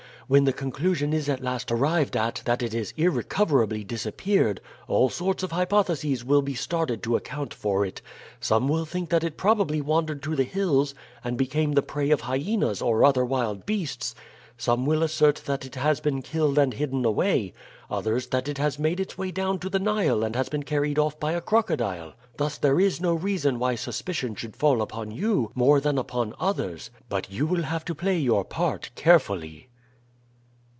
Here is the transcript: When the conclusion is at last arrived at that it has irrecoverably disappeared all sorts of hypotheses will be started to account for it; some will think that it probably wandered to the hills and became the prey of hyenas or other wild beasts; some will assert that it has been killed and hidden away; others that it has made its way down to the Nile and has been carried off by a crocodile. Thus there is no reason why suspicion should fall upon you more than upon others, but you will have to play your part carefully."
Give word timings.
When 0.27 0.45
the 0.45 0.53
conclusion 0.53 1.11
is 1.11 1.27
at 1.27 1.43
last 1.43 1.73
arrived 1.73 2.15
at 2.15 2.41
that 2.45 2.63
it 2.63 2.71
has 2.71 2.93
irrecoverably 2.95 3.83
disappeared 3.83 4.61
all 4.87 5.09
sorts 5.09 5.43
of 5.43 5.51
hypotheses 5.51 6.23
will 6.23 6.41
be 6.41 6.53
started 6.53 7.03
to 7.03 7.17
account 7.17 7.53
for 7.53 7.85
it; 7.85 8.01
some 8.39 8.69
will 8.69 8.85
think 8.85 9.09
that 9.09 9.25
it 9.25 9.35
probably 9.35 9.81
wandered 9.81 10.23
to 10.23 10.37
the 10.37 10.45
hills 10.45 10.95
and 11.21 11.35
became 11.35 11.73
the 11.73 11.81
prey 11.81 12.11
of 12.11 12.21
hyenas 12.21 12.81
or 12.81 13.03
other 13.03 13.25
wild 13.25 13.65
beasts; 13.65 14.15
some 14.57 14.85
will 14.85 15.03
assert 15.03 15.43
that 15.47 15.65
it 15.65 15.75
has 15.75 15.99
been 15.99 16.21
killed 16.21 16.57
and 16.57 16.75
hidden 16.75 17.03
away; 17.03 17.51
others 17.89 18.27
that 18.27 18.47
it 18.47 18.57
has 18.57 18.79
made 18.79 19.01
its 19.01 19.17
way 19.17 19.31
down 19.31 19.59
to 19.59 19.67
the 19.69 19.79
Nile 19.79 20.23
and 20.23 20.37
has 20.37 20.47
been 20.47 20.63
carried 20.63 20.97
off 20.97 21.19
by 21.19 21.33
a 21.33 21.41
crocodile. 21.41 22.13
Thus 22.37 22.57
there 22.57 22.79
is 22.79 23.01
no 23.01 23.13
reason 23.15 23.59
why 23.59 23.75
suspicion 23.75 24.35
should 24.35 24.55
fall 24.55 24.81
upon 24.81 25.11
you 25.11 25.51
more 25.55 25.81
than 25.81 25.97
upon 25.97 26.33
others, 26.39 26.89
but 27.09 27.29
you 27.29 27.45
will 27.45 27.63
have 27.63 27.83
to 27.83 27.93
play 27.93 28.17
your 28.17 28.45
part 28.45 28.91
carefully." 28.95 29.67